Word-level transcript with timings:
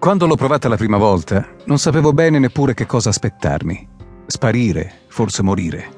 Quando 0.00 0.26
l'ho 0.26 0.34
provata 0.34 0.66
la 0.66 0.78
prima 0.78 0.96
volta, 0.96 1.46
non 1.64 1.78
sapevo 1.78 2.14
bene 2.14 2.38
neppure 2.38 2.72
che 2.72 2.86
cosa 2.86 3.10
aspettarmi. 3.10 3.86
Sparire, 4.24 5.00
forse 5.08 5.42
morire, 5.42 5.90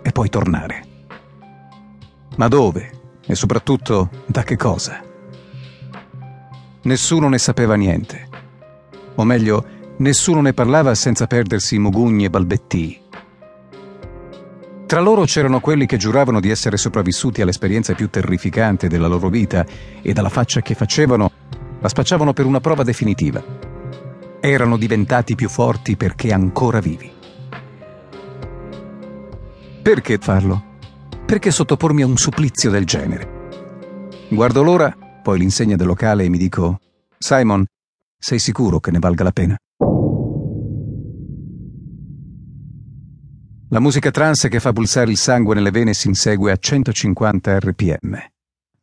e 0.00 0.10
poi 0.10 0.30
tornare. 0.30 0.82
Ma 2.36 2.48
dove? 2.48 2.90
E 3.26 3.34
soprattutto 3.34 4.08
da 4.24 4.42
che 4.42 4.56
cosa? 4.56 5.02
Nessuno 6.84 7.28
ne 7.28 7.36
sapeva 7.36 7.74
niente. 7.74 8.26
O 9.16 9.24
meglio, 9.24 9.66
nessuno 9.98 10.40
ne 10.40 10.54
parlava 10.54 10.94
senza 10.94 11.26
perdersi 11.26 11.78
mugugni 11.78 12.24
e 12.24 12.30
balbettii. 12.30 13.00
Tra 14.86 15.00
loro 15.00 15.24
c'erano 15.24 15.60
quelli 15.60 15.84
che 15.84 15.98
giuravano 15.98 16.40
di 16.40 16.48
essere 16.48 16.78
sopravvissuti 16.78 17.42
all'esperienza 17.42 17.92
più 17.92 18.08
terrificante 18.08 18.88
della 18.88 19.08
loro 19.08 19.28
vita 19.28 19.66
e 20.00 20.14
dalla 20.14 20.30
faccia 20.30 20.62
che 20.62 20.74
facevano 20.74 21.30
la 21.82 21.88
spacciavano 21.88 22.32
per 22.32 22.46
una 22.46 22.60
prova 22.60 22.84
definitiva. 22.84 23.44
Erano 24.40 24.78
diventati 24.78 25.34
più 25.34 25.48
forti 25.48 25.96
perché 25.96 26.32
ancora 26.32 26.78
vivi. 26.78 27.10
Perché 29.82 30.18
farlo? 30.18 30.78
Perché 31.26 31.50
sottopormi 31.50 32.02
a 32.02 32.06
un 32.06 32.16
supplizio 32.16 32.70
del 32.70 32.86
genere? 32.86 33.40
Guardo 34.30 34.62
l'ora, 34.62 34.96
poi 35.22 35.40
l'insegna 35.40 35.76
del 35.76 35.86
locale 35.86 36.24
e 36.24 36.28
mi 36.28 36.38
dico: 36.38 36.78
Simon, 37.18 37.64
sei 38.16 38.38
sicuro 38.38 38.78
che 38.78 38.92
ne 38.92 39.00
valga 39.00 39.24
la 39.24 39.32
pena? 39.32 39.56
La 43.70 43.80
musica 43.80 44.10
trance 44.10 44.48
che 44.48 44.60
fa 44.60 44.72
pulsare 44.72 45.10
il 45.10 45.16
sangue 45.16 45.54
nelle 45.54 45.70
vene 45.70 45.94
si 45.94 46.06
insegue 46.06 46.52
a 46.52 46.56
150 46.56 47.58
rpm. 47.58 48.31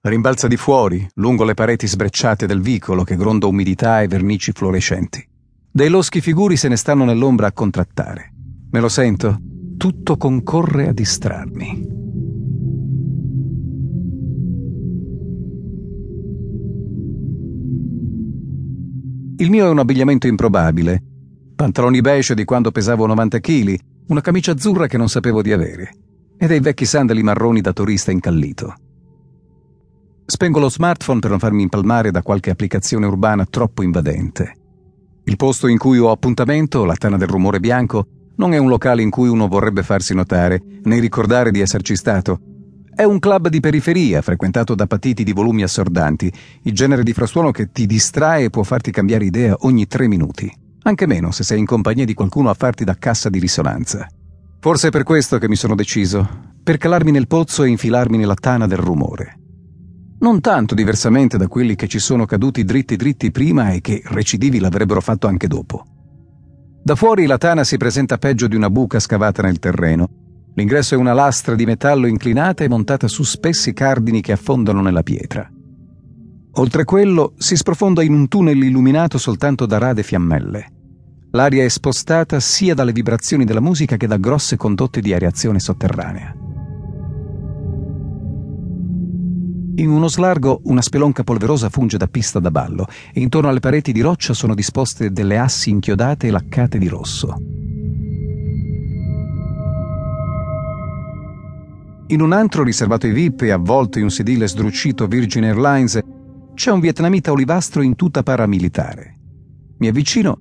Rimbalza 0.00 0.46
di 0.46 0.56
fuori, 0.56 1.04
lungo 1.14 1.42
le 1.42 1.54
pareti 1.54 1.88
sbrecciate 1.88 2.46
del 2.46 2.60
vicolo 2.60 3.02
che 3.02 3.16
gronda 3.16 3.48
umidità 3.48 4.00
e 4.00 4.06
vernici 4.06 4.52
fluorescenti. 4.52 5.26
Dei 5.72 5.88
loschi 5.88 6.20
figuri 6.20 6.56
se 6.56 6.68
ne 6.68 6.76
stanno 6.76 7.04
nell'ombra 7.04 7.48
a 7.48 7.52
contrattare. 7.52 8.32
Me 8.70 8.78
lo 8.78 8.88
sento, 8.88 9.36
tutto 9.76 10.16
concorre 10.16 10.86
a 10.86 10.92
distrarmi. 10.92 11.96
Il 19.38 19.50
mio 19.50 19.66
è 19.66 19.68
un 19.68 19.80
abbigliamento 19.80 20.28
improbabile. 20.28 21.02
Pantaloni 21.56 22.00
beige 22.00 22.34
di 22.34 22.44
quando 22.44 22.70
pesavo 22.70 23.04
90 23.06 23.40
kg, 23.40 23.78
una 24.06 24.20
camicia 24.20 24.52
azzurra 24.52 24.86
che 24.86 24.96
non 24.96 25.08
sapevo 25.08 25.42
di 25.42 25.52
avere, 25.52 25.90
e 26.36 26.46
dei 26.46 26.60
vecchi 26.60 26.84
sandali 26.84 27.24
marroni 27.24 27.60
da 27.60 27.72
turista 27.72 28.12
incallito. 28.12 28.76
Spengo 30.30 30.58
lo 30.58 30.68
smartphone 30.68 31.20
per 31.20 31.30
non 31.30 31.38
farmi 31.38 31.62
impalmare 31.62 32.10
da 32.10 32.20
qualche 32.20 32.50
applicazione 32.50 33.06
urbana 33.06 33.46
troppo 33.46 33.82
invadente. 33.82 34.56
Il 35.24 35.36
posto 35.36 35.68
in 35.68 35.78
cui 35.78 35.96
ho 35.96 36.10
appuntamento, 36.10 36.84
la 36.84 36.96
Tana 36.96 37.16
del 37.16 37.28
Rumore 37.28 37.60
Bianco, 37.60 38.06
non 38.36 38.52
è 38.52 38.58
un 38.58 38.68
locale 38.68 39.00
in 39.00 39.08
cui 39.08 39.26
uno 39.28 39.48
vorrebbe 39.48 39.82
farsi 39.82 40.12
notare, 40.12 40.62
né 40.82 41.00
ricordare 41.00 41.50
di 41.50 41.60
esserci 41.60 41.96
stato. 41.96 42.40
È 42.94 43.04
un 43.04 43.18
club 43.20 43.48
di 43.48 43.60
periferia, 43.60 44.20
frequentato 44.20 44.74
da 44.74 44.86
patiti 44.86 45.24
di 45.24 45.32
volumi 45.32 45.62
assordanti, 45.62 46.30
il 46.64 46.74
genere 46.74 47.04
di 47.04 47.14
frastuono 47.14 47.50
che 47.50 47.72
ti 47.72 47.86
distrae 47.86 48.44
e 48.44 48.50
può 48.50 48.64
farti 48.64 48.90
cambiare 48.90 49.24
idea 49.24 49.56
ogni 49.60 49.86
tre 49.86 50.08
minuti. 50.08 50.52
Anche 50.82 51.06
meno 51.06 51.30
se 51.30 51.42
sei 51.42 51.60
in 51.60 51.64
compagnia 51.64 52.04
di 52.04 52.12
qualcuno 52.12 52.50
a 52.50 52.54
farti 52.54 52.84
da 52.84 52.98
cassa 52.98 53.30
di 53.30 53.38
risonanza. 53.38 54.06
Forse 54.60 54.88
è 54.88 54.90
per 54.90 55.04
questo 55.04 55.38
che 55.38 55.48
mi 55.48 55.56
sono 55.56 55.74
deciso, 55.74 56.52
per 56.62 56.76
calarmi 56.76 57.12
nel 57.12 57.28
pozzo 57.28 57.62
e 57.62 57.68
infilarmi 57.68 58.18
nella 58.18 58.34
tana 58.34 58.66
del 58.66 58.76
rumore 58.76 59.37
non 60.20 60.40
tanto 60.40 60.74
diversamente 60.74 61.36
da 61.36 61.46
quelli 61.46 61.76
che 61.76 61.86
ci 61.86 61.98
sono 61.98 62.26
caduti 62.26 62.64
dritti 62.64 62.96
dritti 62.96 63.30
prima 63.30 63.70
e 63.70 63.80
che 63.80 64.02
recidivi 64.04 64.58
l'avrebbero 64.58 65.00
fatto 65.00 65.26
anche 65.26 65.46
dopo. 65.46 65.84
Da 66.82 66.94
fuori 66.94 67.26
la 67.26 67.38
tana 67.38 67.64
si 67.64 67.76
presenta 67.76 68.18
peggio 68.18 68.48
di 68.48 68.56
una 68.56 68.70
buca 68.70 68.98
scavata 68.98 69.42
nel 69.42 69.58
terreno. 69.58 70.08
L'ingresso 70.54 70.94
è 70.94 70.98
una 70.98 71.12
lastra 71.12 71.54
di 71.54 71.64
metallo 71.66 72.06
inclinata 72.06 72.64
e 72.64 72.68
montata 72.68 73.06
su 73.06 73.22
spessi 73.22 73.72
cardini 73.72 74.20
che 74.20 74.32
affondano 74.32 74.80
nella 74.80 75.02
pietra. 75.02 75.48
Oltre 76.52 76.84
quello 76.84 77.34
si 77.36 77.54
sprofonda 77.54 78.02
in 78.02 78.12
un 78.12 78.26
tunnel 78.26 78.60
illuminato 78.60 79.18
soltanto 79.18 79.66
da 79.66 79.78
rade 79.78 80.02
fiammelle. 80.02 80.72
L'aria 81.32 81.62
è 81.62 81.68
spostata 81.68 82.40
sia 82.40 82.74
dalle 82.74 82.92
vibrazioni 82.92 83.44
della 83.44 83.60
musica 83.60 83.96
che 83.96 84.06
da 84.06 84.16
grosse 84.16 84.56
condotte 84.56 85.00
di 85.00 85.12
areazione 85.12 85.60
sotterranea. 85.60 86.34
In 89.78 89.90
uno 89.90 90.08
slargo 90.08 90.60
una 90.64 90.82
spelonca 90.82 91.22
polverosa 91.22 91.68
funge 91.68 91.98
da 91.98 92.08
pista 92.08 92.40
da 92.40 92.50
ballo 92.50 92.88
e 93.12 93.20
intorno 93.20 93.48
alle 93.48 93.60
pareti 93.60 93.92
di 93.92 94.00
roccia 94.00 94.34
sono 94.34 94.52
disposte 94.52 95.12
delle 95.12 95.38
assi 95.38 95.70
inchiodate 95.70 96.26
e 96.26 96.30
laccate 96.32 96.78
di 96.78 96.88
rosso. 96.88 97.36
In 102.08 102.20
un 102.20 102.32
antro 102.32 102.64
riservato 102.64 103.06
ai 103.06 103.12
VIP 103.12 103.42
e 103.42 103.50
avvolto 103.50 103.98
in 103.98 104.04
un 104.04 104.10
sedile 104.10 104.48
sdrucito 104.48 105.06
Virgin 105.06 105.44
Airlines 105.44 106.00
c'è 106.54 106.72
un 106.72 106.80
vietnamita 106.80 107.30
olivastro 107.30 107.80
in 107.80 107.94
tuta 107.94 108.24
paramilitare. 108.24 109.14
Mi 109.78 109.86
avvicino, 109.86 110.40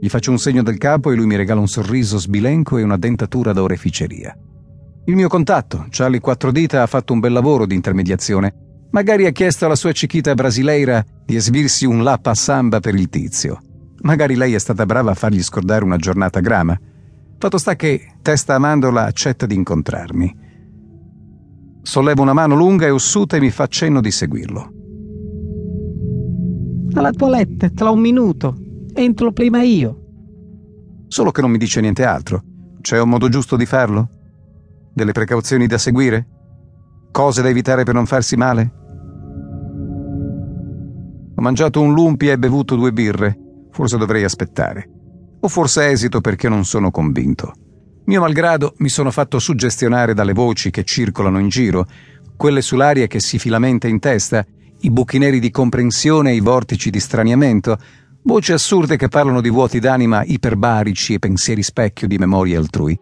gli 0.00 0.08
faccio 0.08 0.30
un 0.30 0.38
segno 0.38 0.62
del 0.62 0.78
capo 0.78 1.10
e 1.10 1.16
lui 1.16 1.26
mi 1.26 1.36
regala 1.36 1.60
un 1.60 1.68
sorriso 1.68 2.16
sbilenco 2.16 2.78
e 2.78 2.82
una 2.82 2.96
dentatura 2.96 3.52
da 3.52 3.60
oreficeria. 3.60 4.34
Il 5.06 5.16
mio 5.16 5.28
contatto, 5.28 5.84
Charlie 5.90 6.20
Quattro 6.20 6.50
Dita, 6.50 6.80
ha 6.80 6.86
fatto 6.86 7.12
un 7.12 7.20
bel 7.20 7.32
lavoro 7.32 7.66
di 7.66 7.74
intermediazione. 7.74 8.86
Magari 8.90 9.26
ha 9.26 9.32
chiesto 9.32 9.66
alla 9.66 9.74
sua 9.74 9.92
cichita 9.92 10.32
brasileira 10.32 11.04
di 11.26 11.36
esibirsi 11.36 11.84
un 11.84 12.02
lappa 12.02 12.34
samba 12.34 12.80
per 12.80 12.94
il 12.94 13.10
tizio. 13.10 13.60
Magari 14.00 14.34
lei 14.34 14.54
è 14.54 14.58
stata 14.58 14.86
brava 14.86 15.10
a 15.10 15.14
fargli 15.14 15.42
scordare 15.42 15.84
una 15.84 15.98
giornata 15.98 16.40
grama. 16.40 16.78
Fatto 17.38 17.58
sta 17.58 17.76
che 17.76 18.14
Testa 18.22 18.54
a 18.54 18.58
Mandola 18.58 19.04
accetta 19.04 19.44
di 19.44 19.54
incontrarmi. 19.54 20.36
Sollevo 21.82 22.22
una 22.22 22.32
mano 22.32 22.54
lunga 22.54 22.86
e 22.86 22.90
ossuta 22.90 23.36
e 23.36 23.40
mi 23.40 23.50
fa 23.50 23.66
cenno 23.66 24.00
di 24.00 24.10
seguirlo. 24.10 24.72
Alla 26.94 27.10
toilette, 27.10 27.72
tra 27.72 27.90
un 27.90 28.00
minuto. 28.00 28.56
Entro 28.94 29.32
prima 29.32 29.60
io. 29.60 30.00
Solo 31.08 31.30
che 31.30 31.42
non 31.42 31.50
mi 31.50 31.58
dice 31.58 31.82
niente 31.82 32.04
altro. 32.04 32.42
C'è 32.80 32.98
un 32.98 33.10
modo 33.10 33.28
giusto 33.28 33.56
di 33.56 33.66
farlo? 33.66 34.08
Delle 34.94 35.10
precauzioni 35.10 35.66
da 35.66 35.76
seguire? 35.76 36.24
Cose 37.10 37.42
da 37.42 37.48
evitare 37.48 37.82
per 37.82 37.94
non 37.94 38.06
farsi 38.06 38.36
male? 38.36 38.72
Ho 41.34 41.42
mangiato 41.42 41.80
un 41.80 41.92
lumpi 41.92 42.28
e 42.28 42.38
bevuto 42.38 42.76
due 42.76 42.92
birre. 42.92 43.36
Forse 43.72 43.98
dovrei 43.98 44.22
aspettare. 44.22 44.88
O 45.40 45.48
forse 45.48 45.88
esito 45.90 46.20
perché 46.20 46.48
non 46.48 46.64
sono 46.64 46.92
convinto. 46.92 47.52
Mio 48.04 48.20
malgrado 48.20 48.74
mi 48.78 48.88
sono 48.88 49.10
fatto 49.10 49.40
suggestionare 49.40 50.14
dalle 50.14 50.32
voci 50.32 50.70
che 50.70 50.84
circolano 50.84 51.40
in 51.40 51.48
giro, 51.48 51.86
quelle 52.36 52.62
sull'aria 52.62 53.08
che 53.08 53.18
si 53.18 53.40
filamenta 53.40 53.88
in 53.88 53.98
testa, 53.98 54.46
i 54.82 54.90
buchi 54.90 55.18
neri 55.18 55.40
di 55.40 55.50
comprensione 55.50 56.30
e 56.30 56.34
i 56.34 56.40
vortici 56.40 56.90
di 56.90 57.00
straniamento, 57.00 57.76
voci 58.22 58.52
assurde 58.52 58.96
che 58.96 59.08
parlano 59.08 59.40
di 59.40 59.50
vuoti 59.50 59.80
d'anima 59.80 60.22
iperbarici 60.22 61.14
e 61.14 61.18
pensieri 61.18 61.64
specchio 61.64 62.06
di 62.06 62.16
memorie 62.16 62.56
altrui. 62.56 62.96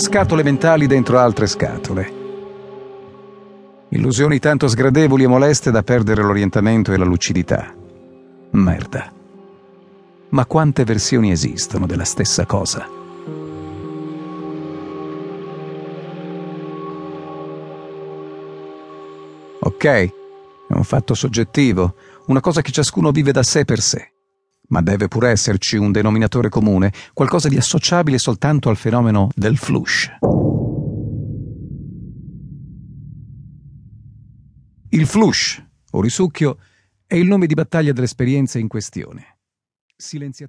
Scatole 0.00 0.42
mentali 0.42 0.86
dentro 0.86 1.18
altre 1.18 1.46
scatole. 1.46 2.18
Illusioni 3.90 4.38
tanto 4.38 4.66
sgradevoli 4.66 5.24
e 5.24 5.26
moleste 5.26 5.70
da 5.70 5.82
perdere 5.82 6.22
l'orientamento 6.22 6.92
e 6.92 6.96
la 6.96 7.04
lucidità. 7.04 7.74
Merda. 8.52 9.12
Ma 10.30 10.46
quante 10.46 10.84
versioni 10.84 11.30
esistono 11.30 11.86
della 11.86 12.04
stessa 12.04 12.46
cosa? 12.46 12.88
Ok, 19.62 19.84
è 19.84 20.12
un 20.68 20.84
fatto 20.84 21.12
soggettivo, 21.12 21.94
una 22.28 22.40
cosa 22.40 22.62
che 22.62 22.72
ciascuno 22.72 23.10
vive 23.10 23.32
da 23.32 23.42
sé 23.42 23.66
per 23.66 23.80
sé 23.80 24.12
ma 24.70 24.80
deve 24.80 25.08
pure 25.08 25.30
esserci 25.30 25.76
un 25.76 25.92
denominatore 25.92 26.48
comune, 26.48 26.92
qualcosa 27.12 27.48
di 27.48 27.56
associabile 27.56 28.18
soltanto 28.18 28.68
al 28.68 28.76
fenomeno 28.76 29.28
del 29.34 29.56
flush. 29.56 30.08
Il 34.92 35.06
flush, 35.06 35.64
o 35.92 36.00
risucchio, 36.00 36.58
è 37.06 37.14
il 37.14 37.26
nome 37.26 37.46
di 37.46 37.54
battaglia 37.54 37.92
dell'esperienza 37.92 38.58
in 38.58 38.66
questione. 38.66 39.38
Silenziatore. 39.96 40.48